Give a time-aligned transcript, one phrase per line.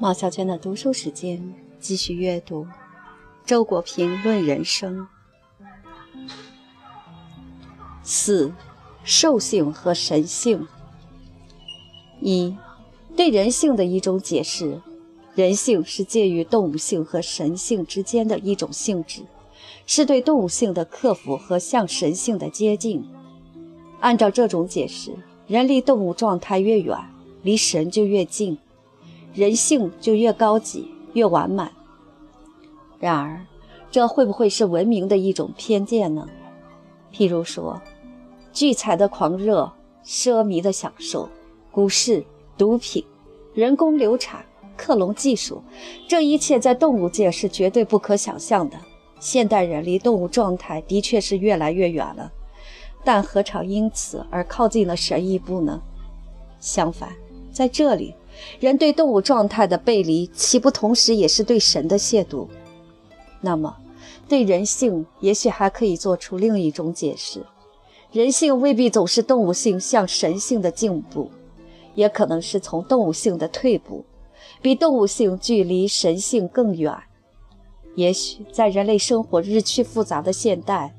[0.00, 2.64] 毛小娟的读书时间，继续阅读
[3.44, 5.08] 《周国平论人生》
[8.04, 8.52] 四：
[9.02, 10.68] 兽性和神性。
[12.20, 12.56] 一、
[13.16, 14.80] 对人性的一种解释：
[15.34, 19.22] 人性是介于动物性和神性之间的一种性质，
[19.84, 23.04] 是对动物性的克服和向神性的接近。
[23.98, 25.16] 按照这种解释，
[25.48, 26.96] 人离动物状态越远，
[27.42, 28.56] 离神就越近。
[29.34, 31.70] 人性就越高级、越完满。
[32.98, 33.46] 然而，
[33.90, 36.26] 这会不会是文明的一种偏见呢？
[37.12, 37.80] 譬如说，
[38.52, 39.72] 聚财的狂热、
[40.04, 41.28] 奢靡的享受、
[41.70, 42.24] 股市、
[42.56, 43.04] 毒品、
[43.54, 44.44] 人工流产、
[44.76, 45.62] 克隆技术，
[46.08, 48.76] 这一切在动物界是绝对不可想象的。
[49.20, 52.30] 现代人离动物状态的确是越来越远了，
[53.04, 55.80] 但何尝因此而靠近了神一步呢？
[56.60, 57.10] 相反，
[57.52, 58.14] 在这里。
[58.60, 62.46] 人对动物状态的背离，岂不同时也是对神的亵渎？
[63.40, 63.76] 那么，
[64.28, 67.44] 对人性也许还可以做出另一种解释：
[68.12, 71.30] 人性未必总是动物性向神性的进步，
[71.94, 74.04] 也可能是从动物性的退步，
[74.60, 76.92] 比动物性距离神性更远。
[77.94, 80.94] 也许在人类生活日趋复杂的现代，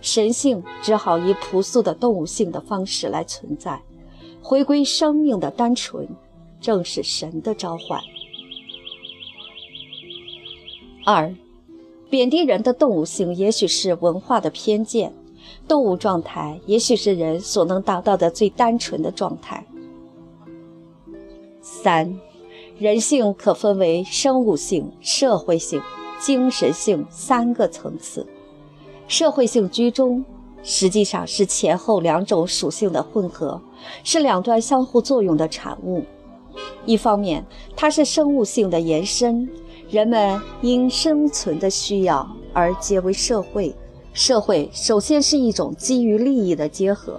[0.00, 3.80] 神性只好以朴素的动物性的方式来存在，
[4.42, 6.08] 回归生命的单纯。
[6.62, 8.00] 正是神的召唤。
[11.04, 11.34] 二，
[12.08, 15.12] 贬低人的动物性，也许是文化的偏见。
[15.66, 19.66] 动物状态，也许是人所能达到的最单纯的状态。
[21.60, 22.18] 三，
[22.78, 25.82] 人性可分为生物性、社会性、
[26.20, 28.26] 精神性三个层次。
[29.08, 30.24] 社会性居中，
[30.62, 33.60] 实际上是前后两种属性的混合，
[34.04, 36.04] 是两端相互作用的产物。
[36.84, 37.44] 一方面，
[37.76, 39.48] 它是生物性的延伸，
[39.90, 43.74] 人们因生存的需要而结为社会，
[44.12, 47.14] 社会首先是一种基于利益的结合；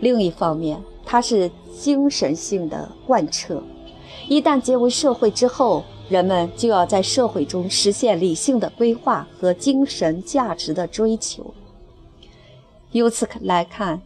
[0.00, 3.62] 另一方面，它是精神性的贯彻，
[4.28, 11.54] 一旦结为社会之后，人们就要在社会中实现理性的规划和精神价值的追求。
[12.92, 14.00] 由此来看，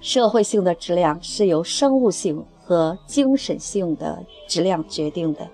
[0.00, 2.44] 社会性的质量是由生物性。
[2.64, 5.48] 和精神性的质量决定的，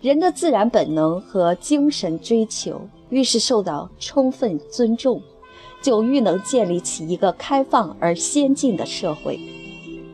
[0.00, 5.22] 人的自然本能和精神追求愈是受到充分尊重，
[5.80, 9.38] 就愈能建立起一个开放而先进的社会。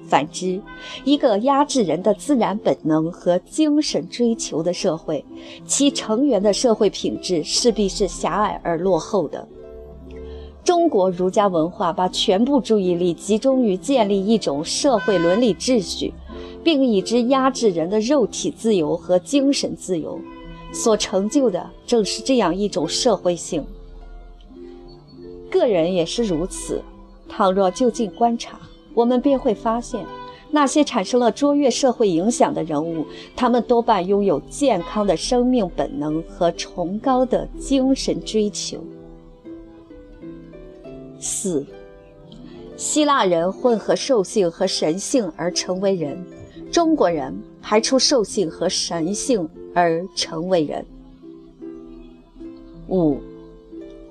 [0.06, 0.60] 反之，
[1.04, 5.24] 一个压制人的自然本能和精神追求的社会，
[5.66, 9.48] 其成员的社会品质势必是狭隘而落后的。
[10.64, 16.14] 中国儒家文化把全部注意力集中于建立一种社会伦理秩序，
[16.62, 20.20] 并以之压制人的肉体自由和精神自由，
[20.72, 23.64] 所成就的正是这样一种社会性。
[25.50, 26.80] 个人也是如此。
[27.28, 28.60] 倘若就近观察，
[28.94, 30.04] 我们便会发现，
[30.50, 38.78] 那些产生了卓越社会影响的人物，他们多半拥有健康的生命本能和崇高的精神追求。
[41.22, 41.64] 四，
[42.76, 46.26] 希腊人混合兽性和神性而成为人，
[46.72, 50.84] 中国人排除兽性和神性而成为人。
[52.88, 53.18] 五，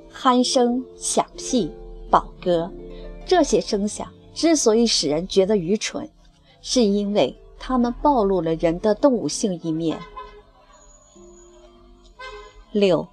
[0.10, 1.70] 鼾声、响屁、
[2.10, 2.72] 宝歌，
[3.26, 6.10] 这些声响之所以使人觉得愚蠢，
[6.62, 10.00] 是因为它们暴露了人的动物性一面。
[12.72, 13.06] 六。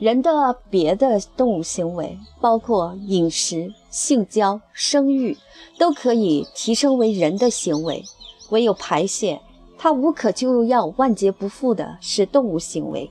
[0.00, 5.36] 人的别的动物行为，包括饮食、性交、生育，
[5.78, 8.02] 都可以提升为人的行为；
[8.48, 9.38] 唯有排泄，
[9.76, 13.10] 它无可救药、万劫不复的是动物行为。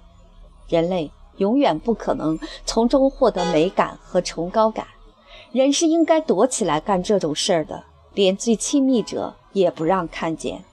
[0.68, 4.88] 人类永远不可能从中获得美感和崇高感。
[5.52, 7.84] 人是应该躲起来干这种事儿的，
[8.16, 10.64] 连最亲密者也不让看见。